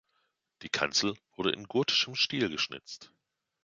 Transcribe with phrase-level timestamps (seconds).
[0.63, 3.13] Die Kanzel wurde in gotischem Stil geschnitzt.